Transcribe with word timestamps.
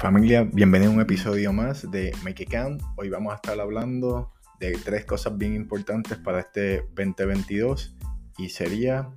Familia, 0.00 0.44
bienvenido 0.44 0.90
a 0.90 0.94
un 0.94 1.00
episodio 1.02 1.52
más 1.52 1.90
de 1.90 2.16
Make 2.24 2.44
It 2.44 2.50
Count. 2.50 2.80
Hoy 2.96 3.10
vamos 3.10 3.34
a 3.34 3.36
estar 3.36 3.60
hablando 3.60 4.32
de 4.58 4.72
tres 4.82 5.04
cosas 5.04 5.36
bien 5.36 5.54
importantes 5.54 6.16
para 6.16 6.40
este 6.40 6.88
2022 6.94 7.98
y 8.38 8.48
sería 8.48 9.10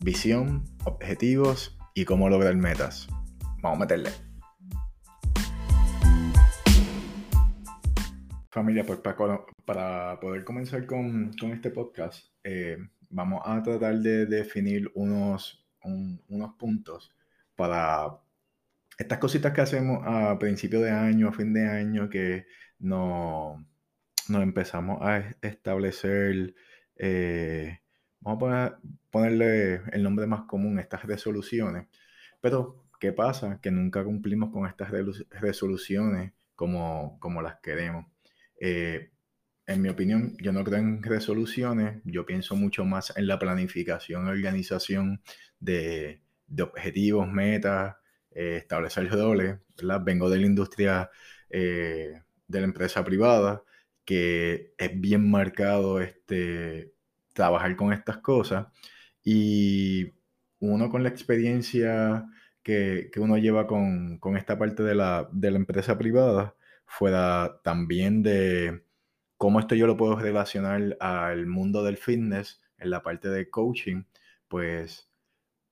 visión, 0.00 0.64
objetivos 0.84 1.78
y 1.94 2.04
cómo 2.04 2.28
lograr 2.28 2.56
metas. 2.56 3.06
Vamos 3.62 3.76
a 3.76 3.80
meterle. 3.82 4.10
Familia, 8.50 8.84
pues 8.84 8.98
para, 8.98 10.18
poder 10.18 10.42
comenzar 10.42 10.84
con, 10.84 11.30
este 11.52 11.70
podcast, 11.70 12.26
eh, 12.42 12.76
vamos 13.08 13.42
a 13.44 13.62
tratar 13.62 13.96
de 14.00 14.26
definir 14.26 14.90
unos, 14.96 15.64
unos 15.84 16.54
puntos 16.56 17.14
para 17.54 18.18
estas 18.98 19.18
cositas 19.18 19.52
que 19.52 19.60
hacemos 19.60 20.02
a 20.04 20.38
principio 20.38 20.80
de 20.80 20.90
año, 20.90 21.28
a 21.28 21.32
fin 21.32 21.54
de 21.54 21.66
año, 21.68 22.10
que 22.10 22.46
no, 22.80 23.64
nos 24.28 24.42
empezamos 24.42 24.98
a 25.02 25.36
establecer, 25.40 26.54
eh, 26.96 27.78
vamos 28.20 28.52
a 28.52 28.80
ponerle 29.10 29.82
el 29.92 30.02
nombre 30.02 30.26
más 30.26 30.42
común, 30.42 30.80
estas 30.80 31.04
resoluciones. 31.04 31.86
Pero, 32.40 32.86
¿qué 32.98 33.12
pasa? 33.12 33.60
Que 33.62 33.70
nunca 33.70 34.02
cumplimos 34.02 34.50
con 34.50 34.66
estas 34.66 34.90
resoluciones 35.30 36.32
como, 36.56 37.18
como 37.20 37.40
las 37.40 37.60
queremos. 37.60 38.06
Eh, 38.60 39.12
en 39.66 39.82
mi 39.82 39.90
opinión, 39.90 40.34
yo 40.40 40.52
no 40.52 40.64
creo 40.64 40.78
en 40.78 41.02
resoluciones, 41.04 42.00
yo 42.04 42.26
pienso 42.26 42.56
mucho 42.56 42.84
más 42.84 43.16
en 43.16 43.28
la 43.28 43.38
planificación 43.38 44.26
organización 44.26 45.22
de, 45.60 46.22
de 46.48 46.62
objetivos, 46.62 47.30
metas, 47.30 47.97
eh, 48.32 48.56
establecer 48.58 49.10
doble, 49.10 49.60
¿verdad? 49.76 50.02
Vengo 50.04 50.30
de 50.30 50.38
la 50.38 50.46
industria 50.46 51.10
eh, 51.50 52.22
de 52.46 52.60
la 52.60 52.66
empresa 52.66 53.04
privada, 53.04 53.62
que 54.04 54.74
es 54.78 55.00
bien 55.00 55.30
marcado 55.30 56.00
este, 56.00 56.92
trabajar 57.34 57.76
con 57.76 57.92
estas 57.92 58.18
cosas. 58.18 58.66
Y 59.24 60.14
uno 60.60 60.90
con 60.90 61.02
la 61.02 61.08
experiencia 61.10 62.26
que, 62.62 63.10
uno 63.16 63.38
lleva 63.38 63.66
con, 63.66 64.20
esta 64.36 64.58
parte 64.58 64.82
de 64.82 64.94
la, 64.94 65.28
de 65.32 65.50
la 65.50 65.58
empresa 65.58 65.98
privada, 65.98 66.54
fuera 66.86 67.60
también 67.62 68.22
de 68.22 68.82
cómo 69.36 69.60
esto 69.60 69.74
yo 69.74 69.86
lo 69.86 69.96
puedo 69.96 70.16
relacionar 70.16 70.96
al 71.00 71.46
mundo 71.46 71.84
del 71.84 71.96
fitness 71.96 72.60
en 72.78 72.90
la 72.90 73.02
parte 73.02 73.28
de 73.28 73.50
coaching, 73.50 74.04
pues 74.48 75.08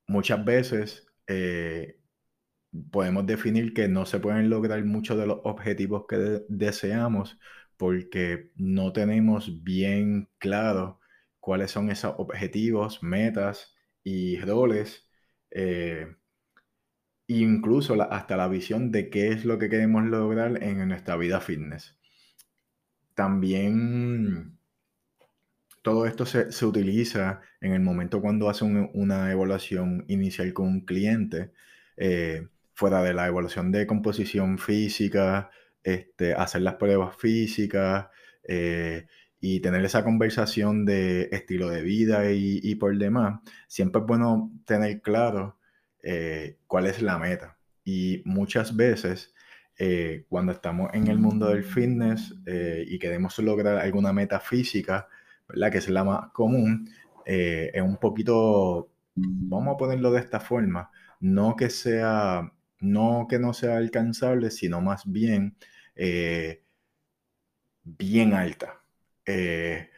muchas 0.07 0.45
veces 0.45 1.07
eh, 1.27 1.99
podemos 2.91 3.27
definir 3.27 3.75
que 3.75 3.89
no 3.89 4.07
se 4.07 4.21
pueden 4.21 4.51
lograr 4.51 4.85
muchos 4.85 5.19
de 5.19 5.27
los 5.27 5.41
objetivos 5.45 6.05
que 6.09 6.45
deseamos 6.49 7.39
porque 7.77 8.51
no 8.57 8.93
tenemos 8.93 9.63
bien 9.65 10.29
claro 10.39 11.01
cuáles 11.41 11.71
son 11.71 11.91
esos 11.91 12.15
objetivos, 12.19 13.03
metas 13.03 13.75
y 14.03 14.39
roles, 14.41 15.09
eh, 15.51 16.17
incluso 17.29 18.01
hasta 18.03 18.37
la 18.37 18.49
visión 18.49 18.91
de 18.93 19.11
qué 19.11 19.29
es 19.29 19.45
lo 19.45 19.59
que 19.59 19.69
queremos 19.69 20.05
lograr 20.05 20.63
en 20.63 20.89
nuestra 20.89 21.17
vida 21.17 21.41
fitness. 21.41 21.97
También 23.15 24.59
todo 25.83 26.07
esto 26.07 26.27
se, 26.27 26.49
utiliza 26.67 27.41
en 27.61 27.73
el 27.73 27.81
momento 27.81 28.21
cuando 28.21 28.51
hace 28.51 28.65
una 28.65 29.31
evaluación 29.31 30.05
inicial 30.09 30.53
con 30.53 30.67
un 30.67 30.81
cliente. 30.81 31.53
Eh, 31.97 32.49
fuera 32.77 33.03
de 33.03 33.15
la 33.15 33.27
evaluación 33.27 33.73
de 33.73 33.87
composición 33.87 34.59
física, 34.59 35.51
este, 35.83 36.35
hacer 36.35 36.61
las 36.61 36.75
pruebas 36.75 37.17
físicas 37.17 38.09
eh, 38.45 39.07
y 39.41 39.61
tener 39.61 39.83
esa 39.85 40.05
conversación 40.05 40.85
de 40.85 41.31
estilo 41.33 41.71
de 41.71 41.81
vida 41.83 42.31
y, 42.33 42.75
por 42.75 42.97
demás, 42.99 43.41
siempre 43.67 44.03
es 44.03 44.07
bueno 44.07 44.53
tener 44.67 45.01
claro 45.01 45.59
eh, 46.03 46.59
cuál 46.67 46.87
es 46.87 47.01
la 47.01 47.19
meta. 47.19 47.57
Y 47.83 48.21
muchas 48.27 48.77
veces, 48.77 49.33
eh, 49.79 50.27
cuando 50.29 50.53
estamos 50.53 50.91
en 50.93 51.07
el 51.07 51.19
mundo 51.19 51.49
del 51.49 51.65
fitness 51.65 52.35
y 52.87 52.99
queremos 52.99 53.39
lograr 53.39 53.79
alguna 53.79 54.13
meta 54.13 54.39
física, 54.39 55.09
¿verdad? 55.49 55.73
que 55.73 55.79
es 55.79 55.89
la 55.89 56.05
más 56.05 56.31
común, 56.33 56.91
es 57.25 57.83
un 57.83 57.97
poquito, 57.97 58.91
vamos 59.15 59.75
a 59.75 59.79
ponerlo 59.79 60.11
de 60.13 60.21
esta 60.21 60.41
forma, 60.41 60.91
no 61.21 61.57
que 61.57 61.71
sea 61.71 62.53
no 62.81 63.27
que 63.29 63.39
no 63.39 63.53
sea 63.53 63.77
alcanzable, 63.77 64.51
sino 64.51 64.81
más 64.81 65.11
bien 65.11 65.57
eh, 65.97 66.63
bien 67.85 68.35
alta. 68.35 68.83
Eh, 69.27 69.91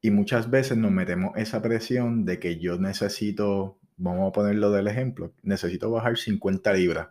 y 0.00 0.10
muchas 0.10 0.50
veces 0.50 0.78
nos 0.78 0.92
metemos 0.92 1.32
esa 1.36 1.62
presión 1.62 2.24
de 2.24 2.38
que 2.38 2.58
yo 2.58 2.78
necesito, 2.78 3.78
vamos 3.96 4.28
a 4.30 4.32
ponerlo 4.32 4.70
del 4.70 4.88
ejemplo, 4.88 5.34
necesito 5.42 5.90
bajar 5.90 6.18
50 6.18 6.72
libras. 6.74 7.08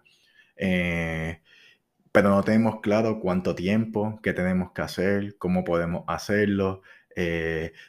Eh, 0.58 1.42
pero 2.12 2.30
no 2.30 2.44
tenemos 2.44 2.82
claro 2.82 3.20
cuánto 3.20 3.56
tiempo, 3.56 4.20
qué 4.24 4.34
tenemos 4.34 4.72
que 4.72 4.82
hacer, 4.82 5.38
cómo 5.38 5.64
podemos 5.64 6.06
hacerlo. 6.08 6.82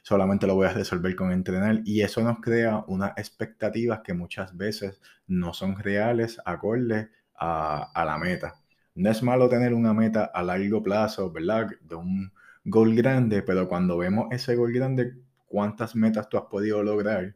solamente 0.03 0.47
lo 0.47 0.55
voy 0.55 0.67
a 0.67 0.73
resolver 0.73 1.15
con 1.17 1.33
entrenar 1.33 1.83
y 1.85 2.03
eso 2.03 2.23
nos 2.23 2.41
crea 2.41 2.85
unas 2.89 3.13
expectativas 3.19 4.01
que 4.05 4.15
muchas 4.15 4.57
veces 4.57 5.01
no 5.27 5.53
son 5.55 5.79
reales, 5.79 6.39
acordes 6.45 7.09
a, 7.39 8.05
la 8.05 8.19
meta. 8.19 8.55
No 8.95 9.11
es 9.11 9.23
malo 9.23 9.49
tener 9.49 9.75
una 9.75 9.93
meta 9.93 10.25
a 10.25 10.43
largo 10.43 10.83
plazo, 10.83 11.31
¿verdad? 11.31 11.69
De 11.83 11.95
un 11.95 12.33
gol 12.65 12.95
grande, 12.95 13.43
pero 13.43 13.69
cuando 13.69 13.99
vemos 13.99 14.29
ese 14.31 14.57
gol 14.57 14.73
grande, 14.73 15.15
¿cuántas 15.47 15.95
metas 15.95 16.29
tú 16.29 16.39
has 16.39 16.45
podido 16.45 16.83
lograr 16.83 17.35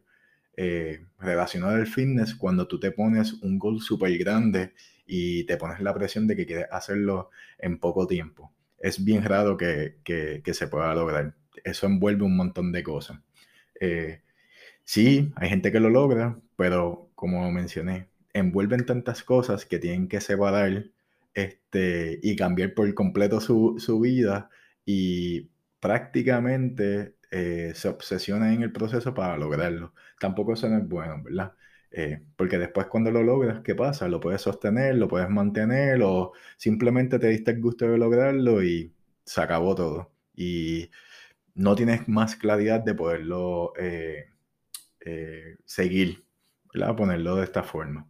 eh, 0.57 1.07
relacionado 1.19 1.75
al 1.75 1.87
fitness 1.87 2.35
cuando 2.35 2.67
tú 2.67 2.81
te 2.81 2.91
pones 2.91 3.35
un 3.43 3.59
gol 3.59 3.81
súper 3.81 4.17
grande 4.19 4.73
y 5.07 5.45
te 5.45 5.57
pones 5.57 5.81
la 5.81 5.95
presión 5.95 6.27
de 6.27 6.37
que 6.37 6.47
quieres 6.47 6.67
hacerlo 6.71 7.31
en 7.59 7.79
poco 7.79 8.07
tiempo? 8.07 8.53
Es 8.79 9.05
bien 9.05 9.25
raro 9.25 9.57
que, 9.57 9.97
se 10.53 10.67
pueda 10.69 10.95
lograr. 10.95 11.35
Eso 11.63 11.87
envuelve 11.87 12.25
un 12.25 12.37
montón 12.37 12.73
de 12.73 12.83
cosas. 12.83 13.21
Eh, 13.79 14.23
sí, 14.85 15.33
hay 15.37 15.49
gente 15.51 15.71
que 15.71 15.81
lo 15.81 15.91
logra, 15.91 16.39
pero 16.57 17.11
como 17.15 17.51
mencioné, 17.53 18.09
envuelven 18.33 18.87
tantas 18.87 19.23
cosas 19.23 19.67
que 19.67 19.79
tienen 19.79 20.09
que 20.09 20.21
separar 20.21 20.87
este, 21.35 22.19
y 22.23 22.37
cambiar 22.37 22.75
por 22.75 22.93
completo 22.95 23.41
su, 23.41 24.01
vida 24.01 24.51
y 24.85 25.51
prácticamente 25.81 27.17
eh, 27.31 27.73
se 27.75 27.89
obsesionan 27.89 28.53
en 28.55 28.63
el 28.63 28.73
proceso 28.73 29.15
para 29.15 29.37
lograrlo. 29.37 29.95
Tampoco 30.19 30.55
eso 30.55 30.69
no 30.69 30.79
es 30.79 30.89
bueno, 30.89 31.23
¿verdad? 31.23 31.55
Eh, 31.93 32.23
porque 32.37 32.59
después 32.59 32.87
cuando 32.87 33.11
lo 33.11 33.23
logras, 33.23 33.63
¿qué 33.63 33.75
pasa? 33.75 34.09
Lo 34.09 34.21
puedes 34.21 34.43
sostener, 34.43 34.95
lo 34.97 35.09
puedes 35.09 35.29
mantener 35.29 36.03
o 36.03 36.33
simplemente 36.57 37.19
te 37.19 37.29
diste 37.29 37.53
el 37.53 37.61
gusto 37.61 37.87
de 37.89 37.99
lograrlo 37.99 38.63
y 38.63 38.93
se 39.25 39.41
acabó 39.41 39.75
todo. 39.75 40.13
Y 40.35 40.91
no 41.55 41.75
tienes 41.77 42.09
más 42.09 42.37
claridad 42.37 42.81
de 42.81 42.95
poderlo 42.95 43.73
eh, 43.79 44.27
seguir, 45.65 46.25
¿verdad? 46.73 46.97
Ponerlo 46.97 47.37
de 47.37 47.45
esta 47.45 47.63
forma. 47.63 48.07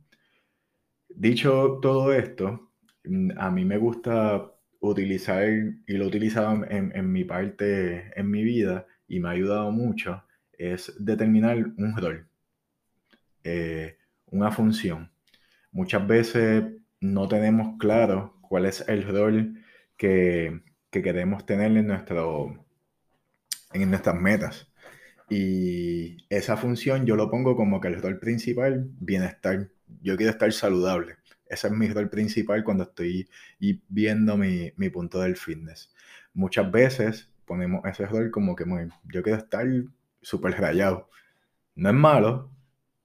Dicho 1.15 1.79
todo 1.83 2.13
esto, 2.13 2.71
mm, 3.05 3.33
a 3.39 3.51
mí 3.51 3.65
me 3.65 3.79
gusta 3.79 4.53
utilizar, 4.81 5.45
y 5.87 5.93
lo 5.95 6.05
he 6.05 6.09
utilizado 6.09 6.65
en, 6.69 7.13
mi 7.13 7.25
parte, 7.25 8.13
en 8.19 8.31
mi 8.31 8.43
vida, 8.43 8.87
y 9.09 9.21
me 9.21 9.29
ha 9.29 9.33
ayudado 9.33 9.71
mucho, 9.73 10.23
es 10.53 10.93
determinar 10.99 11.57
un 11.77 11.97
rol, 11.97 12.29
eh, 13.45 13.99
una 14.27 14.51
función. 14.51 15.11
Muchas 15.73 16.07
veces 16.07 16.65
no 17.01 17.29
tenemos 17.29 17.79
claro 17.79 18.39
cuál 18.43 18.67
es 18.67 18.87
el 18.89 19.07
rol 19.07 19.63
que, 19.97 20.63
queremos 20.91 21.47
tener 21.47 21.77
en, 21.77 21.87
nuestro, 21.87 22.67
en 23.73 23.91
nuestras 23.91 24.17
metas. 24.17 24.70
Y 25.31 26.27
esa 26.29 26.57
función 26.57 27.07
yo 27.07 27.17
lo 27.17 27.31
pongo 27.31 27.57
como 27.57 27.81
que 27.81 27.89
el 27.89 28.03
rol 28.03 28.19
principal, 28.19 28.91
bienestar 29.01 29.71
yo 30.03 30.17
quiero 30.17 30.33
estar 30.33 30.53
saludable. 30.53 31.17
Ese 31.47 31.67
es 31.69 31.73
mi 31.73 31.89
rol 31.89 32.09
principal 32.09 32.63
cuando 32.65 32.85
estoy 32.85 33.29
viendo 33.89 34.37
mi, 34.37 34.71
punto 34.91 35.21
del 35.21 35.37
fitness. 35.37 35.93
Muchas 36.35 36.71
veces 36.71 37.29
ponemos 37.45 37.85
ese 37.85 38.07
rol 38.07 38.31
como 38.31 38.55
que 38.55 38.65
muy, 38.65 38.89
yo 39.05 39.23
quiero 39.23 39.39
estar 39.39 39.67
súper 40.23 40.61
rayado. 40.61 41.09
No 41.75 41.91
es 41.91 41.95
malo, 41.95 42.51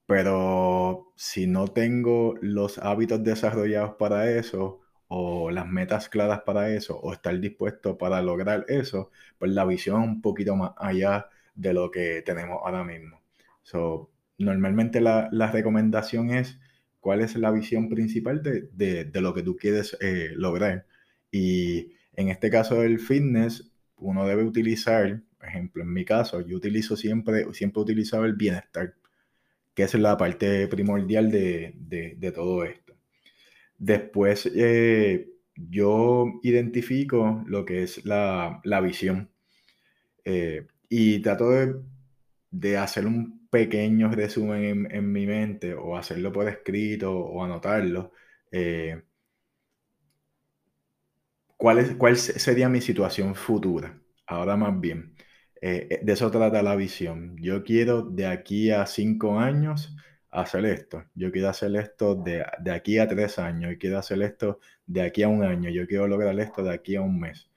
pero 0.06 1.12
si 1.16 1.46
no 1.46 1.68
tengo 1.68 2.34
los 2.40 2.78
hábitos 2.78 3.24
desarrollados 3.24 3.96
para 3.98 4.30
eso, 4.30 4.80
o 5.08 5.50
las 5.50 5.66
metas 5.68 6.08
claras 6.08 6.42
para 6.42 6.70
eso, 6.70 6.98
o 6.98 7.12
estar 7.12 7.38
dispuesto 7.40 7.98
para 7.98 8.22
lograr 8.22 8.64
eso, 8.68 9.10
pues 9.38 9.52
la 9.52 9.64
visión 9.64 10.02
un 10.02 10.22
poquito 10.22 10.56
más 10.56 10.72
allá 10.76 11.28
de 11.56 11.74
lo 11.74 11.90
que 11.90 12.22
tenemos 12.22 12.60
ahora 12.64 12.84
mismo. 12.84 13.20
So, 13.62 14.10
normalmente 14.38 15.00
la, 15.00 15.28
la 15.32 15.50
recomendación 15.50 16.30
es 16.30 16.58
cuál 17.06 17.20
es 17.20 17.36
la 17.36 17.52
visión 17.52 17.88
principal 17.88 18.42
de, 18.42 19.10
lo 19.20 19.32
que 19.32 19.44
tú 19.44 19.56
quieres 19.56 19.96
eh, 20.00 20.32
lograr. 20.34 20.86
Y 21.30 21.92
en 22.16 22.30
este 22.30 22.50
caso 22.50 22.80
del 22.80 22.98
fitness, 22.98 23.70
uno 23.98 24.26
debe 24.26 24.42
utilizar, 24.42 25.22
por 25.38 25.48
ejemplo, 25.48 25.84
en 25.84 25.92
mi 25.92 26.04
caso, 26.04 26.40
yo 26.40 26.56
utilizo 26.56 26.96
siempre, 26.96 27.46
siempre 27.54 27.80
utilizado 27.80 28.24
el 28.24 28.32
bienestar, 28.32 28.96
que 29.72 29.84
es 29.84 29.94
la 29.94 30.16
parte 30.16 30.66
primordial 30.66 31.30
de, 31.30 32.32
todo 32.34 32.64
esto. 32.64 32.96
Después, 33.78 34.50
eh, 34.56 35.28
yo 35.54 36.40
identifico 36.42 37.44
lo 37.46 37.64
que 37.64 37.84
es 37.84 38.04
la, 38.04 38.60
visión 38.82 39.30
eh, 40.24 40.66
y 40.88 41.20
trato 41.20 41.50
de, 42.50 42.76
hacer 42.78 43.06
un 43.06 43.48
pequeño 43.50 44.10
resumen 44.10 44.88
en, 44.90 45.12
mi 45.12 45.26
mente 45.26 45.74
o 45.74 45.96
hacerlo 45.96 46.32
por 46.32 46.48
escrito 46.48 47.12
o 47.12 47.44
anotarlo. 47.44 48.12
Eh, 48.50 49.02
¿cuál, 51.56 51.78
es, 51.78 51.94
¿Cuál 51.96 52.16
sería 52.16 52.68
mi 52.68 52.80
situación 52.80 53.34
futura? 53.34 53.98
Ahora 54.26 54.56
más 54.56 54.78
bien, 54.80 55.14
eh, 55.60 56.00
de 56.02 56.12
eso 56.12 56.30
trata 56.30 56.62
la 56.62 56.76
visión. 56.76 57.36
Yo 57.38 57.64
quiero 57.64 58.02
de 58.02 58.26
aquí 58.26 58.70
a 58.70 58.86
cinco 58.86 59.38
años 59.38 59.96
hacer 60.30 60.66
esto. 60.66 61.04
Yo 61.14 61.32
quiero 61.32 61.48
hacer 61.48 61.74
esto 61.76 62.14
de, 62.14 62.44
aquí 62.72 62.98
a 62.98 63.08
tres 63.08 63.38
años. 63.38 63.72
Yo 63.72 63.78
quiero 63.78 63.98
hacer 63.98 64.22
esto 64.22 64.60
de 64.86 65.02
aquí 65.02 65.22
a 65.22 65.28
un 65.28 65.42
año. 65.44 65.70
Yo 65.70 65.86
quiero 65.86 66.06
lograr 66.06 66.38
esto 66.40 66.62
de 66.62 66.74
aquí 66.74 66.96
a 66.96 67.00
un 67.00 67.18
mes. 67.18 67.48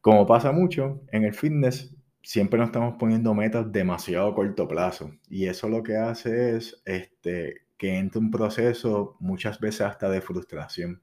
Como 0.00 0.26
pasa 0.26 0.52
mucho 0.52 1.02
en 1.10 1.24
el 1.24 1.34
fitness, 1.34 1.95
siempre 2.26 2.58
nos 2.58 2.68
estamos 2.70 2.96
poniendo 2.98 3.34
metas 3.34 3.70
demasiado 3.72 4.34
corto 4.34 4.66
plazo. 4.66 5.12
Y 5.28 5.46
eso 5.46 5.68
lo 5.68 5.82
que 5.84 5.96
hace 5.96 6.56
es 6.56 6.82
este, 6.84 7.66
que 7.78 7.98
entre 7.98 8.18
un 8.18 8.30
proceso 8.32 9.16
muchas 9.20 9.60
veces 9.60 9.82
hasta 9.82 10.10
de 10.10 10.20
frustración. 10.20 11.02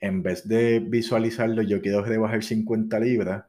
En 0.00 0.22
vez 0.22 0.48
de 0.48 0.80
visualizarlo, 0.80 1.62
yo 1.62 1.80
quiero 1.82 2.04
rebajar 2.04 2.42
50 2.42 2.98
libras, 3.00 3.44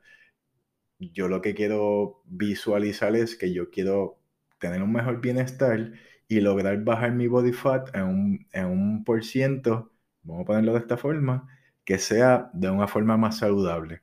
yo 1.00 1.28
lo 1.28 1.42
que 1.42 1.56
quiero 1.56 2.22
visualizar 2.26 3.16
es 3.16 3.36
que 3.36 3.54
yo 3.54 3.72
quiero 3.72 4.20
tener 4.60 4.84
un 4.84 4.94
mejor 4.94 5.22
bienestar 5.22 5.94
y 6.28 6.42
lograr 6.42 6.84
bajar 6.84 7.14
mi 7.14 7.28
body 7.28 7.54
fat 7.54 7.96
en 7.96 8.04
un, 8.04 8.48
en 8.54 8.66
un 8.68 9.04
por 9.04 9.24
ciento, 9.26 9.92
vamos 10.24 10.44
a 10.44 10.46
ponerlo 10.46 10.74
de 10.74 10.80
esta 10.80 10.98
forma, 10.98 11.48
que 11.86 11.98
sea 11.98 12.52
de 12.54 12.70
una 12.70 12.88
forma 12.88 13.18
más 13.18 13.40
saludable. 13.40 14.02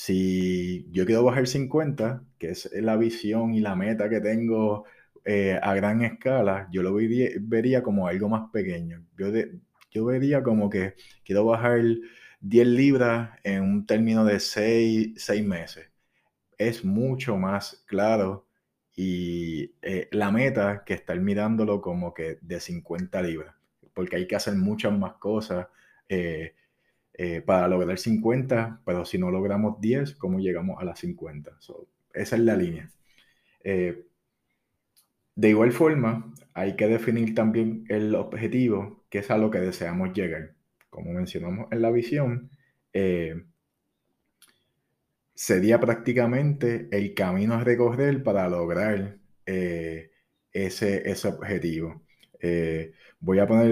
Si 0.00 0.86
yo 0.92 1.04
quiero 1.06 1.24
bajar 1.24 1.48
50, 1.48 2.22
que 2.38 2.50
es 2.50 2.70
la 2.72 2.96
visión 2.96 3.52
y 3.52 3.58
la 3.60 3.74
meta 3.74 4.08
que 4.08 4.20
tengo 4.20 4.84
eh, 5.24 5.58
a 5.60 5.74
gran 5.74 6.02
escala, 6.02 6.68
yo 6.70 6.84
lo 6.84 6.94
vería, 6.94 7.82
como 7.82 8.06
algo 8.06 8.28
más 8.28 8.48
pequeño. 8.52 9.04
Yo, 9.18 9.26
yo 9.90 10.04
vería 10.04 10.44
como 10.44 10.70
que 10.70 10.94
quiero 11.24 11.46
bajar 11.46 11.80
10 12.40 12.66
libras 12.68 13.30
en 13.42 13.64
un 13.64 13.86
término 13.86 14.24
de 14.24 14.38
6, 14.38 15.14
6 15.16 15.44
meses. 15.44 15.90
Es 16.58 16.84
mucho 16.84 17.36
más 17.36 17.84
claro 17.88 18.46
y 18.94 19.74
eh, 19.82 20.08
la 20.12 20.30
meta 20.30 20.84
que 20.86 20.94
estar 20.94 21.18
mirándolo 21.20 21.80
como 21.80 22.14
que 22.14 22.38
de 22.40 22.60
50 22.60 23.20
libras, 23.22 23.56
porque 23.94 24.14
hay 24.14 24.28
que 24.28 24.36
hacer 24.36 24.54
muchas 24.54 24.96
más 24.96 25.14
cosas 25.14 25.66
eh, 26.08 26.54
eh, 27.18 27.42
para 27.42 27.68
lograr 27.68 27.98
50, 27.98 28.80
pero 28.86 29.04
si 29.04 29.18
no 29.18 29.30
logramos 29.30 29.80
10, 29.80 30.14
¿cómo 30.14 30.38
llegamos 30.38 30.80
a 30.80 30.84
las 30.84 31.00
50? 31.00 31.58
esa 32.14 32.36
es 32.36 32.42
la 32.42 32.56
línea. 32.56 32.90
de 35.34 35.48
igual 35.48 35.72
forma, 35.72 36.32
hay 36.54 36.74
que 36.76 36.88
definir 36.88 37.34
también 37.34 37.84
el 37.88 38.14
objetivo, 38.14 39.04
que 39.10 39.18
es 39.18 39.30
a 39.30 39.36
lo 39.38 39.50
que 39.50 39.60
deseamos 39.60 40.12
llegar. 40.14 40.54
Como 40.90 41.12
mencionamos 41.12 41.68
en 41.70 41.82
la 41.82 41.90
visión, 41.90 42.50
sería 45.38 45.78
prácticamente 45.78 46.88
el 46.90 47.14
camino 47.14 47.54
a 47.54 47.62
recorrer 47.62 48.24
para 48.24 48.48
lograr 48.48 49.18
eh, 49.46 50.10
ese, 50.52 51.08
ese, 51.08 51.28
objetivo. 51.28 52.02
Eh, 52.40 52.92
voy 53.20 53.38
a 53.38 53.46
poner 53.46 53.70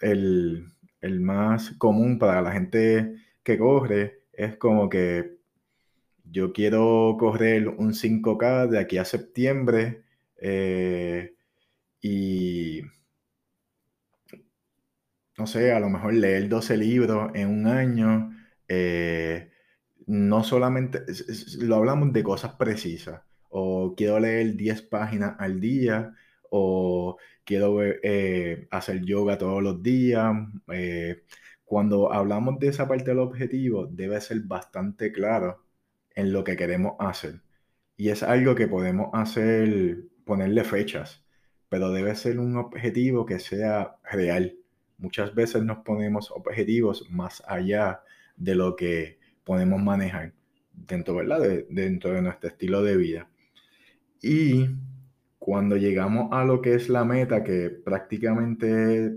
el, 0.00 0.72
más 1.20 1.72
común 1.78 2.18
para 2.18 2.42
la 2.42 2.52
gente 2.52 3.16
que 3.42 3.58
corre, 3.58 4.22
es 4.32 4.56
como 4.56 4.88
que 4.88 5.38
yo 6.24 6.52
quiero 6.52 7.16
correr 7.18 7.68
un 7.68 7.92
5K 7.92 8.68
de 8.68 8.78
aquí 8.78 8.98
a 8.98 9.04
septiembre 9.04 10.04
eh, 10.40 11.34
y 12.00 12.82
no 15.36 15.46
sé, 15.46 15.72
a 15.72 15.80
lo 15.80 15.88
mejor 15.88 16.14
leer 16.14 16.48
12 16.48 16.76
libros 16.76 17.30
en 17.34 17.48
un 17.48 17.66
año 17.66 18.30
no 20.08 20.42
solamente, 20.42 21.00
lo 21.60 21.76
hablamos 21.76 22.12
de 22.14 22.22
cosas 22.22 22.54
precisas, 22.54 23.20
o 23.50 23.94
quiero 23.94 24.18
leer 24.18 24.56
10 24.56 24.82
páginas 24.82 25.36
al 25.38 25.60
día, 25.60 26.14
o 26.50 27.16
quiero 27.44 27.82
eh, 27.82 28.68
hacer 28.70 29.04
yoga 29.04 29.38
todos 29.38 29.62
los 29.62 29.82
días. 29.82 30.34
Eh, 30.72 31.22
cuando 31.64 32.12
hablamos 32.12 32.58
de 32.58 32.68
esa 32.68 32.88
parte 32.88 33.10
del 33.10 33.18
objetivo, 33.18 33.86
debe 33.86 34.20
ser 34.20 34.40
bastante 34.42 35.12
claro 35.12 35.64
en 36.14 36.32
lo 36.32 36.44
que 36.44 36.56
queremos 36.56 36.94
hacer. 36.98 37.42
Y 37.96 38.10
es 38.10 38.22
algo 38.22 38.54
que 38.54 38.68
podemos 38.68 39.10
hacer, 39.12 40.04
ponerle 40.24 40.64
fechas, 40.64 41.24
pero 41.68 41.92
debe 41.92 42.14
ser 42.14 42.38
un 42.38 42.56
objetivo 42.56 43.26
que 43.26 43.38
sea 43.38 43.96
real. 44.10 44.56
Muchas 44.98 45.34
veces 45.34 45.62
nos 45.62 45.78
ponemos 45.78 46.30
objetivos 46.30 47.10
más 47.10 47.42
allá 47.46 48.02
de 48.36 48.54
lo 48.54 48.76
que 48.76 49.18
podemos 49.44 49.80
manejar 49.82 50.32
dentro, 50.72 51.16
¿verdad? 51.16 51.40
De, 51.40 51.66
dentro 51.70 52.12
de 52.12 52.22
nuestro 52.22 52.48
estilo 52.50 52.82
de 52.82 52.96
vida. 52.96 53.28
Y 54.22 54.66
cuando 55.48 55.78
llegamos 55.78 56.28
a 56.32 56.44
lo 56.44 56.60
que 56.60 56.74
es 56.74 56.90
la 56.90 57.06
meta, 57.06 57.42
que 57.42 57.70
prácticamente 57.70 59.14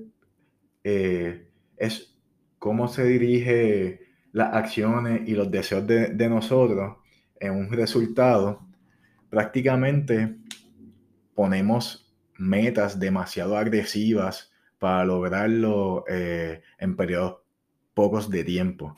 eh, 0.82 1.50
es 1.76 2.18
cómo 2.58 2.88
se 2.88 3.04
dirige 3.04 4.00
las 4.32 4.54
acciones 4.56 5.28
y 5.28 5.34
los 5.34 5.52
deseos 5.52 5.86
de, 5.86 6.30
nosotros 6.30 7.00
en 7.38 7.52
un 7.52 7.70
resultado, 7.70 8.66
prácticamente 9.30 10.38
ponemos 11.36 12.16
metas 12.38 12.98
demasiado 12.98 13.58
agresivas 13.58 14.54
para 14.80 15.04
lograrlo 15.04 16.06
eh, 16.08 16.62
en 16.80 16.96
periodos 16.96 17.40
pocos 17.94 18.30
de 18.30 18.46
tiempo 18.46 18.96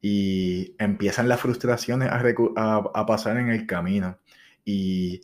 y 0.00 0.76
empiezan 0.78 1.28
las 1.28 1.40
frustraciones 1.40 2.10
a, 2.12 3.06
pasar 3.06 3.38
en 3.38 3.48
el 3.48 3.66
camino. 3.66 4.20
Y 4.64 5.20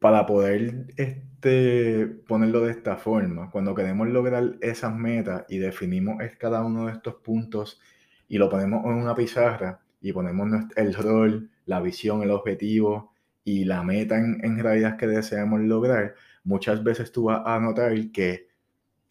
para 0.00 0.26
poder 0.26 0.86
este, 0.96 2.06
ponerlo 2.26 2.62
de 2.62 2.72
esta 2.72 2.96
forma, 2.96 3.50
cuando 3.50 3.74
queremos 3.74 4.08
lograr 4.08 4.56
esas 4.62 4.94
metas 4.96 5.44
y 5.48 5.58
definimos 5.58 6.16
cada 6.38 6.64
uno 6.64 6.86
de 6.86 6.92
estos 6.92 7.16
puntos 7.16 7.80
y 8.26 8.38
lo 8.38 8.48
ponemos 8.48 8.84
en 8.86 8.92
una 8.92 9.14
pizarra 9.14 9.80
y 10.00 10.12
ponemos 10.12 10.48
el 10.74 10.94
rol, 10.94 11.50
la 11.66 11.80
visión, 11.80 12.22
el 12.22 12.30
objetivo 12.30 13.12
y 13.44 13.64
la 13.64 13.82
meta 13.82 14.16
en, 14.16 14.40
en 14.42 14.58
realidad 14.58 14.96
que 14.96 15.06
deseamos 15.06 15.60
lograr, 15.60 16.14
muchas 16.44 16.82
veces 16.82 17.12
tú 17.12 17.24
vas 17.24 17.42
a 17.44 17.60
notar 17.60 17.92
que 18.10 18.48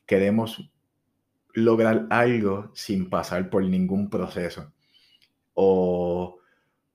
queremos 0.07 0.71
lograr 1.53 2.07
algo 2.09 2.71
sin 2.73 3.09
pasar 3.11 3.49
por 3.51 3.63
ningún 3.63 4.09
proceso 4.09 4.73
o 5.53 6.39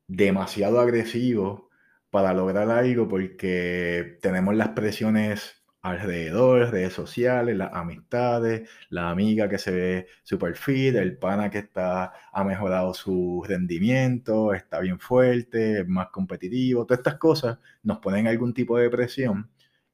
demasiado 0.08 0.80
agresivo 0.80 1.70
para 2.14 2.32
lograr 2.32 2.70
algo 2.70 3.08
porque 3.08 4.18
tenemos 4.22 4.54
las 4.54 4.68
presiones 4.68 5.64
alrededor, 5.82 6.70
redes 6.70 6.92
sociales, 6.92 7.56
las 7.56 7.72
amistades, 7.74 8.70
la 8.88 9.10
amiga 9.10 9.48
que 9.48 9.58
se 9.58 9.72
ve 9.72 10.06
super 10.22 10.54
fit, 10.54 10.94
el 10.94 11.18
pana 11.18 11.50
que 11.50 11.58
está, 11.58 12.12
ha 12.32 12.44
mejorado 12.44 12.94
su 12.94 13.42
rendimiento, 13.44 14.54
está 14.54 14.78
bien 14.78 15.00
fuerte, 15.00 15.80
es 15.80 15.88
más 15.88 16.10
competitivo, 16.10 16.86
todas 16.86 17.00
estas 17.00 17.16
cosas 17.18 17.58
nos 17.82 17.98
ponen 17.98 18.28
algún 18.28 18.54
tipo 18.54 18.78
de 18.78 18.88
presión 18.90 19.50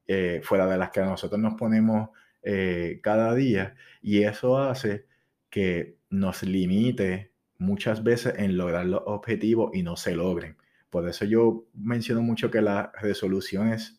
eh, 0.07 0.43
fuera 0.45 0.67
de 0.67 0.77
las 0.77 0.91
que 0.91 1.01
nosotros 1.01 1.41
nos 1.41 1.55
ponemos 1.55 2.11
eh, 2.43 3.01
cada 3.03 3.35
día 3.35 3.77
y 4.03 4.25
eso 4.25 4.59
hace 4.59 5.07
que 5.49 5.97
nos 6.11 6.43
limite 6.43 7.33
muchas 7.57 8.05
veces 8.05 8.35
en 8.37 8.59
lograr 8.59 8.85
los 8.85 9.01
objetivos 9.07 9.71
y 9.73 9.83
no 9.83 9.97
se 9.97 10.15
logren. 10.15 10.60
Por 10.91 11.09
eso 11.09 11.25
yo 11.25 11.67
menciono 11.75 12.21
mucho 12.21 12.51
que 12.51 12.61
las 12.61 12.91
resoluciones 13.01 13.99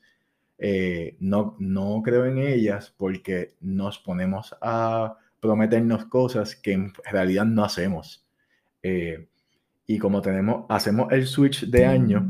eh, 0.58 1.16
no, 1.20 1.56
no 1.58 2.02
creo 2.04 2.26
en 2.26 2.38
ellas 2.38 2.94
porque 2.96 3.56
nos 3.62 3.98
ponemos 3.98 4.56
a 4.62 5.18
prometernos 5.40 6.06
cosas 6.06 6.56
que 6.56 6.74
en 6.74 6.94
realidad 7.10 7.46
no 7.46 7.64
hacemos. 7.64 8.28
Eh, 8.84 9.28
y 9.88 9.98
como 9.98 10.22
tenemos, 10.22 10.66
hacemos 10.70 11.12
el 11.12 11.26
switch 11.26 11.66
de 11.66 11.86
año 11.86 12.26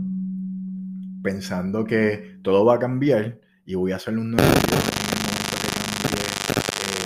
pensando 1.22 1.84
que 1.84 2.40
todo 2.42 2.64
va 2.64 2.76
a 2.76 2.80
cambiar 2.80 3.40
y 3.66 3.76
voy 3.76 3.92
a 3.92 3.98
hacer 3.98 4.18
un 4.18 4.32
nuevo 4.32 4.48
momento 4.48 4.78
que 4.78 5.68
eh, 6.08 6.32
cambie 6.48 7.02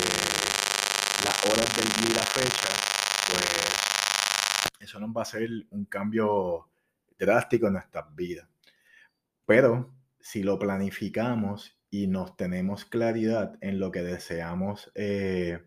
las 1.26 1.46
horas 1.46 1.76
del 1.76 1.86
día 1.86 2.12
y 2.12 2.16
la 2.16 2.22
fecha, 2.22 2.70
pues 3.32 3.46
eso 4.80 5.00
nos 5.00 5.10
va 5.10 5.22
a 5.22 5.24
hacer 5.24 5.50
un 5.72 5.86
cambio 5.86 6.68
drástico 7.18 7.68
en 7.68 7.74
nuestras 7.74 8.14
vidas. 8.16 8.48
Pero 9.46 9.94
si 10.20 10.44
lo 10.44 10.58
planificamos 10.58 11.80
y 11.90 12.08
nos 12.08 12.36
tenemos 12.36 12.86
claridad 12.86 13.58
en 13.62 13.80
lo 13.80 13.92
que 13.92 14.02
deseamos, 14.02 14.92
eh, 14.96 15.62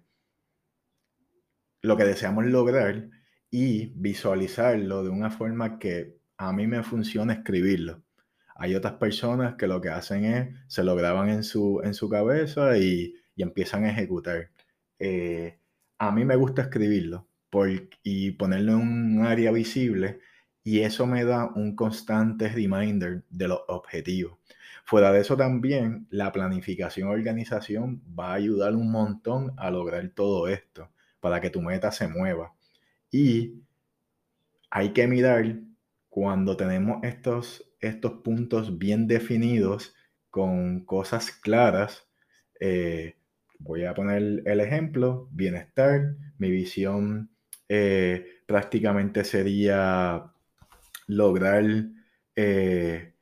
lo 1.80 1.96
que 1.96 2.04
deseamos 2.04 2.46
lograr 2.46 3.08
y 3.50 3.92
visualizarlo 3.96 5.04
de 5.04 5.10
una 5.10 5.30
forma 5.30 5.78
que 5.78 6.18
a 6.36 6.52
mí 6.52 6.66
me 6.66 6.82
funciona 6.82 7.32
escribirlo. 7.34 8.02
Hay 8.56 8.74
otras 8.74 8.94
personas 8.94 9.54
que 9.54 9.68
lo 9.68 9.80
que 9.80 9.88
hacen 9.90 10.24
es, 10.24 10.48
se 10.66 10.82
lo 10.82 10.96
graban 10.96 11.28
en 11.28 11.44
su, 11.44 11.80
en 11.84 11.94
su 11.94 12.08
cabeza 12.08 12.76
y, 12.76 13.14
empiezan 13.36 13.84
a 13.84 13.90
ejecutar. 13.90 14.50
Eh, 14.98 15.60
a 15.98 16.10
mí 16.10 16.24
me 16.24 16.34
gusta 16.34 16.62
escribirlo 16.62 17.28
y 18.02 18.32
ponerlo 18.32 18.72
en 18.72 18.80
un 19.20 19.26
área 19.26 19.52
visible 19.52 20.18
y 20.64 20.80
eso 20.80 21.06
me 21.06 21.24
da 21.24 21.46
un 21.46 21.74
constante 21.76 22.48
reminder 22.48 23.24
de 23.30 23.48
los 23.48 23.60
objetivos. 23.68 24.38
Fuera 24.84 25.12
de 25.12 25.20
eso 25.20 25.36
también, 25.36 26.06
la 26.10 26.32
planificación 26.32 27.08
organización 27.08 28.02
va 28.18 28.30
a 28.30 28.34
ayudar 28.34 28.74
un 28.74 28.90
montón 28.90 29.52
a 29.58 29.70
lograr 29.70 30.08
todo 30.14 30.48
esto 30.48 30.90
para 31.20 31.40
que 31.40 31.50
tu 31.50 31.60
meta 31.60 31.92
se 31.92 32.08
mueva. 32.08 32.54
Y 33.10 33.62
hay 34.70 34.94
que 34.94 35.06
mirar 35.06 35.58
cuando 36.08 36.56
tenemos 36.56 37.02
estos, 37.04 37.70
estos 37.80 38.12
puntos 38.22 38.78
bien 38.78 39.06
definidos 39.06 39.94
con 40.30 40.84
cosas 40.84 41.30
claras. 41.32 42.08
Eh, 42.60 43.16
voy 43.58 43.84
a 43.84 43.94
poner 43.94 44.42
el 44.44 44.60
ejemplo, 44.60 45.28
bienestar, 45.32 46.16
mi 46.38 46.50
visión 46.50 47.30
eh, 47.68 48.26
prácticamente 48.46 49.24
sería 49.24 50.32
lograr 51.08 51.64
eh, 52.36 53.14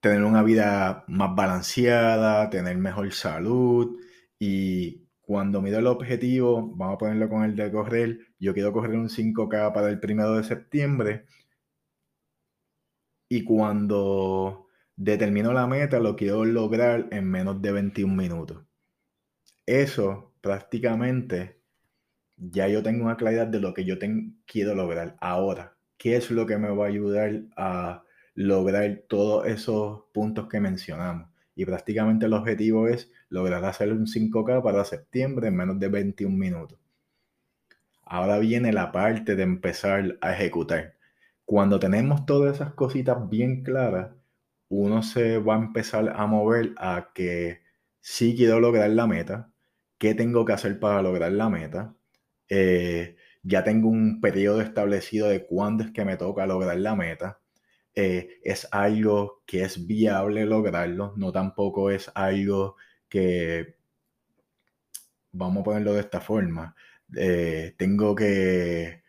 tener 0.00 0.22
una 0.24 0.42
vida 0.42 1.04
más 1.08 1.34
balanceada, 1.34 2.48
tener 2.50 2.78
mejor 2.78 3.12
salud 3.12 3.98
y 4.38 5.04
cuando 5.20 5.62
mido 5.62 5.78
el 5.78 5.86
objetivo, 5.86 6.74
vamos 6.76 6.96
a 6.96 6.98
ponerlo 6.98 7.28
con 7.28 7.44
el 7.44 7.56
de 7.56 7.70
correr, 7.72 8.18
yo 8.38 8.54
quiero 8.54 8.72
correr 8.72 8.96
un 8.96 9.08
5K 9.08 9.72
para 9.72 9.88
el 9.90 10.00
primero 10.00 10.36
de 10.36 10.44
septiembre 10.44 11.26
y 13.28 13.44
cuando 13.44 14.68
determino 14.96 15.52
la 15.52 15.66
meta 15.66 15.98
lo 15.98 16.16
quiero 16.16 16.44
lograr 16.44 17.08
en 17.10 17.30
menos 17.30 17.60
de 17.62 17.72
21 17.72 18.14
minutos. 18.14 18.64
Eso 19.66 20.34
prácticamente 20.40 21.60
ya 22.36 22.68
yo 22.68 22.82
tengo 22.82 23.04
una 23.04 23.16
claridad 23.16 23.46
de 23.46 23.60
lo 23.60 23.74
que 23.74 23.84
yo 23.84 23.96
quiero 24.46 24.74
lograr 24.74 25.16
ahora. 25.20 25.73
¿Qué 25.96 26.16
es 26.16 26.30
lo 26.30 26.46
que 26.46 26.58
me 26.58 26.70
va 26.70 26.84
a 26.84 26.88
ayudar 26.88 27.42
a 27.56 28.04
lograr 28.34 29.04
todos 29.08 29.46
esos 29.46 30.04
puntos 30.12 30.48
que 30.48 30.60
mencionamos? 30.60 31.28
Y 31.56 31.64
prácticamente 31.64 32.26
el 32.26 32.32
objetivo 32.32 32.88
es 32.88 33.10
lograr 33.28 33.64
hacer 33.64 33.92
un 33.92 34.06
5K 34.06 34.62
para 34.62 34.84
septiembre 34.84 35.48
en 35.48 35.56
menos 35.56 35.78
de 35.78 35.88
21 35.88 36.36
minutos. 36.36 36.78
Ahora 38.02 38.38
viene 38.38 38.72
la 38.72 38.92
parte 38.92 39.34
de 39.36 39.42
empezar 39.42 40.18
a 40.20 40.32
ejecutar. 40.32 40.94
Cuando 41.44 41.78
tenemos 41.78 42.26
todas 42.26 42.56
esas 42.56 42.74
cositas 42.74 43.28
bien 43.28 43.62
claras, 43.62 44.10
uno 44.68 45.02
se 45.02 45.38
va 45.38 45.54
a 45.54 45.58
empezar 45.58 46.12
a 46.16 46.26
mover 46.26 46.74
a 46.76 47.10
que 47.14 47.60
sí 48.00 48.34
quiero 48.36 48.60
lograr 48.60 48.90
la 48.90 49.06
meta, 49.06 49.52
qué 49.98 50.14
tengo 50.14 50.44
que 50.44 50.52
hacer 50.52 50.78
para 50.80 51.02
lograr 51.02 51.32
la 51.32 51.48
meta, 51.48 51.94
eh, 52.48 53.16
ya 53.44 53.62
tengo 53.62 53.88
un 53.88 54.20
periodo 54.20 54.60
establecido 54.62 55.28
de 55.28 55.46
cuándo 55.46 55.84
es 55.84 55.92
que 55.92 56.04
me 56.04 56.16
toca 56.16 56.46
lograr 56.46 56.78
la 56.78 56.96
meta. 56.96 57.40
Eh, 57.94 58.40
es 58.42 58.66
algo 58.72 59.42
que 59.46 59.62
es 59.62 59.86
viable 59.86 60.46
lograrlo, 60.46 61.14
no 61.16 61.30
tampoco 61.32 61.90
es 61.90 62.10
algo 62.14 62.76
que, 63.08 63.76
vamos 65.32 65.60
a 65.62 65.64
ponerlo 65.64 65.94
de 65.94 66.00
esta 66.00 66.20
forma, 66.20 66.74
eh, 67.16 67.74
tengo 67.78 68.14
que 68.14 69.02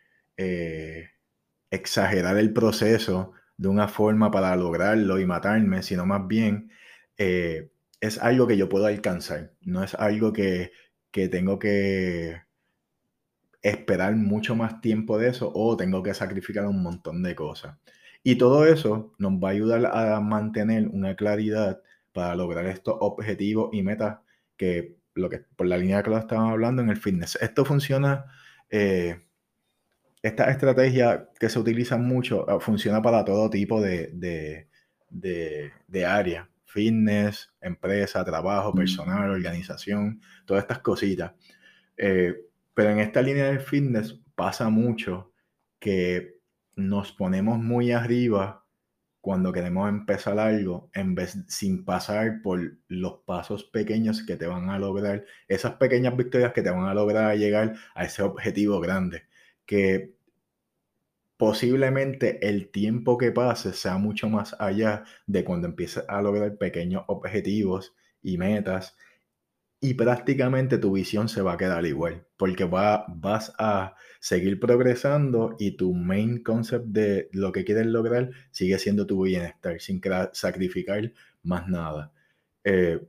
exagerar 1.72 2.38
el 2.38 2.54
proceso 2.54 3.34
de 3.58 3.68
una 3.70 3.88
forma 3.88 4.32
para 4.32 4.56
lograrlo 4.56 5.20
y 5.20 5.25
matarme, 5.25 5.82
sino 5.82 6.06
más 6.06 6.27
bien 6.27 6.72
es 7.18 8.18
algo 8.20 8.48
que 8.48 8.58
yo 8.58 8.70
puedo 8.70 8.86
alcanzar, 8.86 9.54
no 9.62 9.84
es 9.84 9.96
algo 9.96 10.34
que, 10.34 10.72
que 11.12 11.30
tengo 11.30 11.58
que 11.60 12.45
esperar 13.65 14.15
mucho 14.15 14.55
más 14.55 14.79
tiempo 14.79 15.17
de 15.17 15.29
eso 15.29 15.51
o 15.53 15.75
tengo 15.75 16.03
que 16.03 16.13
sacrificar 16.13 16.67
un 16.67 16.84
montón 16.84 17.24
de 17.24 17.34
cosas. 17.34 17.77
Y 18.22 18.36
todo 18.36 18.65
eso 18.67 19.13
nos 19.17 19.34
va 19.34 19.50
a 19.50 19.51
ayudar 19.51 19.86
a 19.88 20.19
mantener 20.22 20.88
una 20.88 21.15
claridad 21.15 21.81
para 22.13 22.36
lograr 22.36 22.67
estos 22.67 22.95
objetivos 23.00 23.69
y 23.74 23.81
metas 23.81 24.19
que, 24.55 24.98
lo 25.15 25.29
que 25.29 25.39
por 25.55 25.65
la 25.65 25.77
línea 25.77 26.03
que 26.03 26.12
lo 26.12 26.17
estábamos 26.17 26.51
hablando 26.51 26.84
en 26.84 26.89
el 26.89 26.98
fitness. 26.98 27.39
Esto 27.41 27.65
funciona, 27.65 28.25
eh, 28.69 29.19
esta 30.22 30.51
estrategia 30.51 31.29
que 31.39 31.50
se 31.50 31.57
utiliza 31.57 31.98
mucho, 31.98 32.48
ah, 32.48 32.60
funciona 32.60 33.01
para 33.01 33.25
todo 33.25 33.50
tipo 33.50 33.81
de, 33.81 34.12
de, 34.13 34.69
de, 35.10 35.72
de 35.88 36.05
áreas. 36.05 36.48
Fitness, 36.65 37.51
empresa, 37.62 38.24
trabajo, 38.25 38.75
personal, 38.75 39.31
organización, 39.31 40.22
todas 40.45 40.63
estas 40.63 40.79
cositas. 40.79 41.31
Eh, 41.98 42.45
pero 42.75 42.91
en 42.91 43.00
esta 43.00 43.24
línea 43.24 43.50
de 43.51 43.60
fitness 43.60 44.22
pasa 44.36 44.70
mucho 44.70 45.34
que 45.79 46.39
nos 46.75 47.12
ponemos 47.13 47.58
muy 47.58 47.91
arriba 47.91 48.65
cuando 49.22 49.51
queremos 49.51 49.89
empezar 49.89 50.38
algo 50.38 50.91
en 50.94 51.15
vez 51.15 51.36
sin 51.48 51.84
pasar 51.84 52.41
por 52.44 52.77
los 52.88 53.22
pasos 53.25 53.63
pequeños 53.63 54.24
que 54.24 54.36
te 54.36 54.46
van 54.46 54.70
a 54.70 54.77
lograr, 54.77 55.25
esas 55.48 55.74
pequeñas 55.77 56.15
victorias 56.15 56.53
que 56.53 56.62
te 56.62 56.70
van 56.70 56.86
a 56.86 56.94
lograr 56.94 57.36
llegar 57.36 57.75
a 57.96 58.05
ese 58.05 58.22
objetivo 58.22 58.79
grande, 58.79 59.24
que 59.65 60.13
posiblemente 61.38 62.48
el 62.48 62.70
tiempo 62.70 63.17
que 63.17 63.32
pase 63.32 63.74
sea 63.74 63.98
mucho 63.98 64.29
más 64.29 64.55
allá 64.60 65.05
de 65.25 65.44
cuando 65.44 65.67
empieces 65.67 66.03
a 66.08 66.22
lograr 66.22 66.58
pequeños 66.58 67.03
objetivos 67.08 67.96
y 68.22 68.38
metas 68.38 68.96
y 69.79 69.94
prácticamente 69.96 70.77
tu 70.77 70.94
visión 70.94 71.29
se 71.29 71.41
va 71.41 71.53
a 71.53 71.58
quedar 71.58 71.86
igual, 71.86 72.25
porque 72.38 72.65
va, 72.65 73.05
vas 73.10 73.53
a 73.60 73.96
seguir 74.20 74.60
progresando 74.60 75.55
y 75.60 75.77
tu 75.77 75.94
main 75.94 76.41
concept 76.44 76.86
de 76.88 77.29
lo 77.32 77.51
que 77.51 77.63
quieres 77.63 77.86
lograr 77.86 78.32
sigue 78.51 78.79
siendo 78.79 79.05
tu 79.05 79.24
bienestar, 79.24 79.79
sin 79.79 80.01
sacrificar 80.34 81.12
más 81.44 81.67
nada. 81.67 82.12
Eh, 82.63 83.00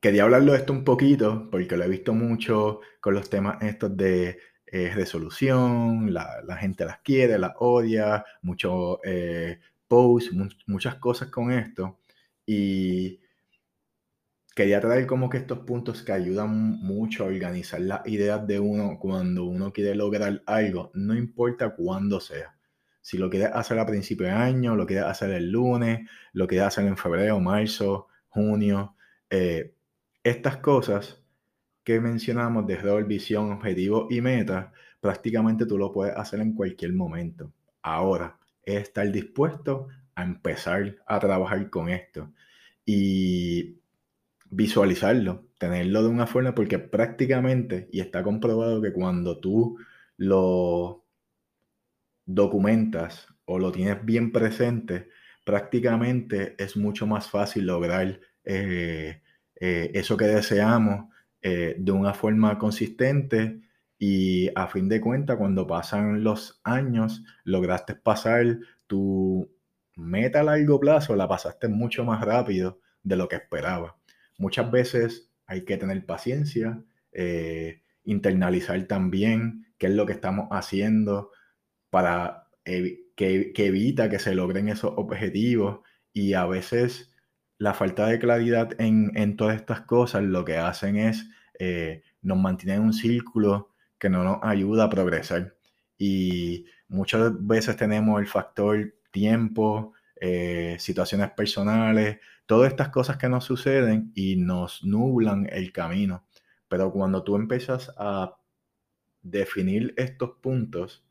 quería 0.00 0.24
hablarlo 0.24 0.52
de 0.52 0.58
esto 0.58 0.72
un 0.74 0.84
poquito, 0.84 1.48
porque 1.50 1.76
lo 1.76 1.84
he 1.84 1.88
visto 1.88 2.12
mucho 2.12 2.80
con 3.00 3.14
los 3.14 3.30
temas 3.30 3.62
estos 3.62 3.96
de 3.96 4.38
eh, 4.66 4.92
resolución, 4.94 6.12
la, 6.12 6.56
gente 6.58 6.84
las 6.84 6.98
quiere, 6.98 7.38
las 7.38 7.52
odia, 7.58 8.24
muchos 8.42 8.98
eh, 9.04 9.60
posts, 9.88 10.32
muchas 10.66 10.96
cosas 10.96 11.30
con 11.30 11.52
esto. 11.52 12.00
Y 12.44 13.20
quería 14.54 14.80
traer 14.80 15.06
como 15.06 15.28
que 15.28 15.38
estos 15.38 15.60
puntos 15.60 16.02
que 16.02 16.12
ayudan 16.12 16.80
mucho 16.80 17.24
a 17.24 17.26
organizar 17.26 17.80
las 17.80 18.06
ideas 18.06 18.46
de 18.46 18.60
uno 18.60 18.98
cuando 19.00 19.44
uno 19.44 19.72
quiere 19.72 19.94
lograr 19.94 20.42
algo, 20.46 20.90
no 20.94 21.14
importa 21.14 21.74
cuándo 21.74 22.20
sea. 22.20 22.56
Si 23.00 23.18
lo 23.18 23.28
quieres 23.28 23.50
hacer 23.52 23.78
a 23.78 23.86
principio 23.86 24.26
de 24.26 24.32
año, 24.32 24.76
lo 24.76 24.86
quieres 24.86 25.04
hacer 25.06 25.30
el 25.30 25.50
lunes, 25.50 26.08
lo 26.32 26.46
quieres 26.46 26.68
hacer 26.68 26.86
en 26.86 26.96
febrero, 26.96 27.38
marzo, 27.40 28.08
junio, 28.28 28.96
eh, 29.28 29.74
estas 30.22 30.56
cosas 30.58 31.22
que 31.82 32.00
mencionamos 32.00 32.66
de 32.66 32.76
rol, 32.76 33.04
visión, 33.04 33.52
objetivo 33.52 34.06
y 34.10 34.20
meta, 34.22 34.72
prácticamente 35.00 35.66
tú 35.66 35.76
lo 35.76 35.92
puedes 35.92 36.16
hacer 36.16 36.40
en 36.40 36.54
cualquier 36.54 36.94
momento. 36.94 37.52
Ahora, 37.82 38.38
es 38.62 38.82
estar 38.84 39.10
dispuesto 39.12 39.88
a 40.14 40.22
empezar 40.22 40.96
a 41.06 41.18
trabajar 41.18 41.68
con 41.68 41.90
esto. 41.90 42.32
Y 42.86 43.80
visualizarlo, 44.54 45.48
tenerlo 45.58 46.02
de 46.02 46.08
una 46.08 46.26
forma, 46.26 46.54
porque 46.54 46.78
prácticamente, 46.78 47.88
y 47.92 48.00
está 48.00 48.22
comprobado 48.22 48.80
que 48.80 48.92
cuando 48.92 49.38
tú 49.40 49.78
lo 50.16 51.04
documentas 52.24 53.26
o 53.44 53.58
lo 53.58 53.72
tienes 53.72 54.04
bien 54.04 54.32
presente, 54.32 55.08
prácticamente 55.44 56.54
es 56.58 56.76
mucho 56.76 57.06
más 57.06 57.28
fácil 57.28 57.66
lograr 57.66 58.20
eh, 58.44 59.22
eh, 59.56 59.90
eso 59.92 60.16
que 60.16 60.26
deseamos 60.26 61.08
eh, 61.42 61.74
de 61.78 61.92
una 61.92 62.14
forma 62.14 62.58
consistente 62.58 63.60
y 63.98 64.50
a 64.54 64.68
fin 64.68 64.88
de 64.88 65.00
cuentas 65.00 65.36
cuando 65.36 65.66
pasan 65.66 66.22
los 66.22 66.60
años 66.64 67.24
lograste 67.44 67.94
pasar 67.94 68.58
tu 68.86 69.50
meta 69.96 70.40
a 70.40 70.44
largo 70.44 70.80
plazo, 70.80 71.16
la 71.16 71.28
pasaste 71.28 71.68
mucho 71.68 72.04
más 72.04 72.20
rápido 72.22 72.80
de 73.02 73.16
lo 73.16 73.28
que 73.28 73.36
esperaba. 73.36 73.96
Muchas 74.38 74.70
veces 74.70 75.30
hay 75.46 75.64
que 75.64 75.76
tener 75.76 76.04
paciencia, 76.06 76.82
eh, 77.12 77.82
internalizar 78.04 78.82
también 78.84 79.66
qué 79.78 79.86
es 79.86 79.94
lo 79.94 80.06
que 80.06 80.12
estamos 80.12 80.48
haciendo, 80.50 81.30
para 81.90 82.48
que, 82.64 83.52
evita 83.56 84.10
que 84.10 84.18
se 84.18 84.34
logren 84.34 84.68
esos 84.68 84.92
objetivos 84.96 85.80
y 86.12 86.34
a 86.34 86.46
veces 86.46 87.14
la 87.58 87.74
falta 87.74 88.06
de 88.06 88.18
claridad 88.18 88.70
en, 88.78 89.36
todas 89.36 89.56
estas 89.56 89.82
cosas 89.82 90.22
lo 90.24 90.44
que 90.44 90.56
hacen 90.56 90.96
es 90.96 91.28
eh, 91.58 92.02
nos 92.22 92.38
mantienen 92.38 92.78
en 92.78 92.84
un 92.86 92.92
círculo 92.92 93.70
que 93.98 94.08
no 94.08 94.24
nos 94.24 94.38
ayuda 94.42 94.84
a 94.84 94.90
progresar. 94.90 95.56
Y 95.96 96.66
muchas 96.88 97.32
veces 97.46 97.76
tenemos 97.76 98.20
el 98.20 98.26
factor 98.26 98.94
tiempo, 99.10 99.92
eh, 100.16 100.76
situaciones 100.80 101.30
personales, 101.30 102.18
todas 102.46 102.70
estas 102.70 102.90
cosas 102.90 103.16
que 103.16 103.28
nos 103.28 103.44
suceden 103.44 104.12
y 104.14 104.36
nos 104.36 104.84
nublan 104.84 105.48
el 105.50 105.72
camino. 105.72 106.26
Pero 106.68 106.92
cuando 106.92 107.22
tú 107.22 107.36
empiezas 107.36 107.92
a 107.96 108.36
definir 109.22 109.94
estos 109.96 110.32
puntos 110.42 111.04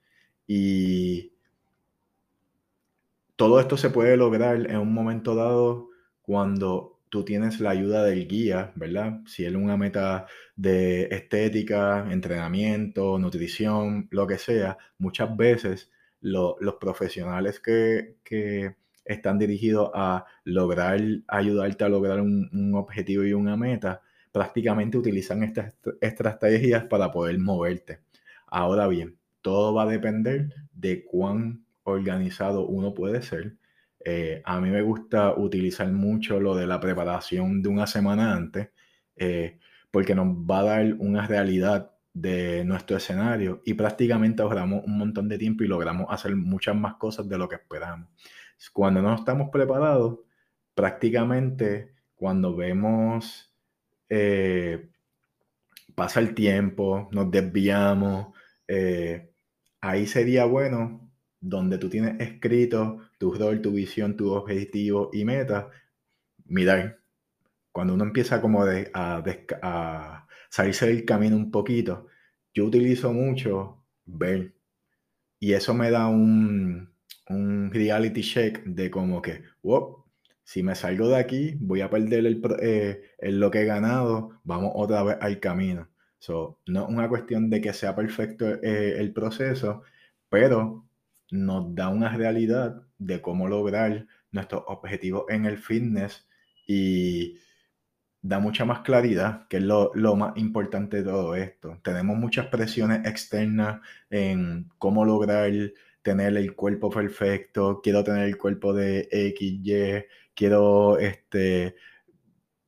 y 0.48 1.34
todo 3.36 3.60
esto 3.60 3.78
se 3.78 3.90
puede 3.90 4.18
lograr 4.18 4.70
en 4.70 4.78
un 4.78 4.94
momento 4.94 5.36
dado 5.36 5.90
cuando 6.22 7.02
tú 7.10 7.24
tienes 7.24 7.60
la 7.60 7.72
ayuda 7.72 8.04
del 8.04 8.28
guía, 8.28 8.72
¿verdad? 8.76 9.20
Si 9.28 9.46
es 9.46 9.54
una 9.54 9.78
meta 9.78 10.26
de 10.56 11.04
estética, 11.12 12.12
entrenamiento, 12.12 13.20
nutrición, 13.20 14.08
lo 14.12 14.26
que 14.26 14.38
sea, 14.38 14.78
muchas 14.98 15.36
veces 15.38 15.92
los 16.22 16.76
profesionales 16.80 17.60
que, 17.60 18.76
están 19.06 19.38
dirigidos 19.40 19.92
a 19.94 20.26
lograr, 20.44 21.00
ayudarte 21.28 21.84
a 21.84 21.90
lograr 21.90 22.22
un, 22.22 22.74
objetivo 22.76 23.24
y 23.24 23.34
una 23.34 23.58
meta, 23.58 24.02
prácticamente 24.32 24.98
utilizan 24.98 25.44
estas 25.44 25.76
estrategias 26.02 26.86
para 26.86 27.12
poder 27.12 27.38
moverte. 27.40 28.00
Ahora 28.48 28.88
bien, 28.88 29.18
todo 29.42 29.74
va 29.74 29.84
a 29.84 29.88
depender 29.88 30.54
de 30.74 31.06
cuán 31.06 31.66
organizado 31.84 32.66
uno 32.66 32.94
puede 32.94 33.22
ser. 33.22 33.56
Eh, 34.06 34.42
a 34.46 34.60
mí 34.60 34.70
me 34.70 34.82
gusta 34.82 35.34
utilizar 35.36 35.92
mucho 35.92 36.40
lo 36.40 36.56
de 36.56 36.68
la 36.68 36.80
preparación 36.80 37.62
de 37.62 37.70
una 37.70 37.88
semana 37.88 38.34
antes, 38.34 38.70
eh, 39.16 39.60
porque 39.92 40.16
nos 40.16 40.28
va 40.28 40.60
a 40.60 40.64
dar 40.64 40.94
una 41.00 41.28
realidad 41.28 41.92
de 42.14 42.64
nuestro 42.64 42.98
escenario 42.98 43.62
y 43.66 43.74
prácticamente 43.74 44.44
ahorramos 44.44 44.84
un 44.86 44.98
montón 44.98 45.28
de 45.28 45.38
tiempo 45.38 45.64
y 45.64 45.68
logramos 45.68 46.08
hacer 46.10 46.36
muchas 46.36 46.76
más 46.76 46.96
cosas 46.96 47.28
de 47.28 47.38
lo 47.38 47.50
que 47.50 47.56
esperamos. 47.56 48.08
Cuando 48.72 49.02
no 49.02 49.16
estamos 49.16 49.50
preparados, 49.50 50.20
prácticamente 50.74 51.94
cuando 52.16 52.56
vemos, 52.56 53.54
eh, 54.10 54.90
pasa 55.96 56.20
el 56.20 56.34
tiempo, 56.34 57.10
nos 57.12 57.30
desviamos, 57.30 58.28
ahí 59.82 60.08
sería 60.08 60.46
bueno 60.46 61.12
donde 61.44 61.78
tú 61.78 61.90
tienes 61.90 62.20
escrito 62.22 63.02
tu 63.18 63.34
rol, 63.34 63.62
tu 63.62 63.72
visión, 63.72 64.16
tu 64.16 64.32
objetivo 64.32 65.10
y 65.12 65.26
meta, 65.26 65.70
mirar. 66.46 67.00
Cuando 67.72 67.94
uno 67.96 68.06
empieza 68.06 68.40
como 68.40 68.64
a, 68.64 70.28
salirse 70.50 70.88
del 70.88 71.04
camino 71.04 71.36
un 71.36 71.52
poquito, 71.52 72.08
yo 72.54 72.66
utilizo 72.66 73.12
mucho 73.12 73.84
ver. 74.06 74.54
Y 75.40 75.54
eso 75.54 75.74
me 75.74 75.92
da 75.92 76.08
un, 76.08 76.93
un 77.30 77.72
reality 77.72 78.22
check 78.22 78.64
de 78.66 78.92
como 78.92 79.22
que, 79.22 79.44
wow, 79.62 80.04
si 80.44 80.64
me 80.64 80.76
salgo 80.76 81.10
de 81.10 81.18
aquí, 81.18 81.56
voy 81.60 81.82
a 81.82 81.90
perder 81.90 82.26
el, 82.26 82.42
eh, 82.62 83.02
lo 83.22 83.50
que 83.52 83.62
he 83.62 83.66
ganado, 83.66 84.42
vamos 84.44 84.72
otra 84.76 85.04
vez 85.04 85.18
al 85.22 85.40
camino. 85.40 85.90
So, 86.20 86.60
no 86.68 86.84
es 86.84 86.90
una 86.90 87.10
cuestión 87.10 87.50
de 87.50 87.62
que 87.62 87.74
sea 87.74 87.96
perfecto 87.96 88.48
eh, 88.64 88.96
el 89.00 89.14
proceso, 89.14 89.84
pero 90.30 90.86
nos 91.32 91.76
da 91.76 91.90
una 91.90 92.16
realidad 92.16 92.84
de 92.98 93.22
cómo 93.22 93.48
lograr 93.48 94.08
nuestros 94.32 94.64
objetivos 94.68 95.26
en 95.30 95.46
el 95.46 95.58
fitness 95.58 96.28
y 96.68 97.38
da 98.22 98.40
mucha 98.40 98.66
más 98.66 98.80
claridad, 98.82 99.48
que 99.50 99.58
es 99.58 99.64
lo, 99.64 99.92
más 100.16 100.38
importante 100.38 100.98
de 100.98 101.04
todo 101.04 101.36
esto. 101.36 101.80
Tenemos 101.84 102.18
muchas 102.18 102.48
presiones 102.48 103.06
externas 103.06 103.82
en 104.10 104.70
cómo 104.78 105.06
lograr 105.06 105.52
tener 106.04 106.38
el 106.38 106.56
cuerpo 106.56 106.90
perfecto, 106.90 107.82
quiero 107.82 108.04
tener 108.04 108.26
el 108.26 108.38
cuerpo 108.38 108.74
de 108.74 109.08
XY, 109.12 110.06
quiero 110.36 111.00
este, 111.00 111.76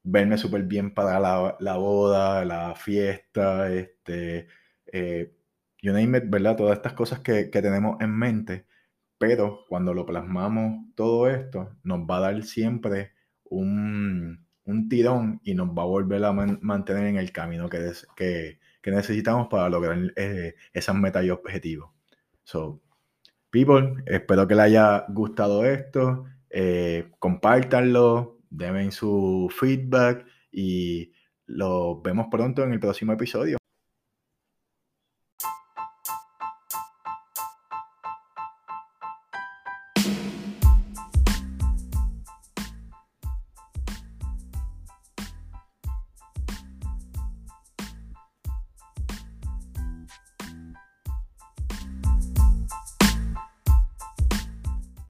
verme 0.03 0.37
súper 0.37 0.63
bien 0.63 0.93
para 0.93 1.19
la, 1.19 1.75
boda, 1.77 2.45
la 2.45 2.75
fiesta, 2.75 3.71
este, 3.71 4.47
eh, 4.91 5.33
you 5.81 5.91
name 5.93 6.17
it, 6.17 6.25
¿verdad? 6.27 6.55
Todas 6.55 6.77
estas 6.77 6.93
cosas 6.93 7.19
que, 7.19 7.45
tenemos 7.45 7.99
en 8.01 8.11
mente, 8.17 8.65
pero 9.17 9.65
cuando 9.67 9.93
lo 9.93 10.05
plasmamos 10.05 10.85
todo 10.95 11.29
esto, 11.29 11.75
nos 11.83 11.99
va 12.01 12.17
a 12.17 12.21
dar 12.21 12.43
siempre 12.43 13.13
un, 13.43 14.45
tirón 14.89 15.41
y 15.43 15.53
nos 15.55 15.69
va 15.69 15.83
a 15.83 15.85
volver 15.85 16.23
a 16.25 16.33
mantener 16.33 17.05
en 17.07 17.17
el 17.17 17.31
camino 17.31 17.69
que, 17.69 17.91
que, 18.15 18.59
necesitamos 18.91 19.47
para 19.47 19.69
lograr 19.69 19.97
eh, 20.15 20.55
esas 20.73 20.95
metas 20.95 21.25
y 21.25 21.31
objetivos. 21.31 21.91
So, 22.43 22.81
people, 23.55 24.03
espero 24.05 24.45
que 24.45 24.53
les 24.53 24.65
haya 24.65 25.05
gustado 25.07 25.63
esto. 25.63 26.25
Eh, 26.49 27.11
compártanlo, 27.19 28.39
su 28.91 29.49
feedback 29.49 30.25
y 30.51 31.13
los 31.45 32.01
vemos 32.03 32.27
pronto 32.29 32.63
en 32.63 32.73
el 32.73 32.81
próximo 32.81 33.13
episodio. 33.13 33.57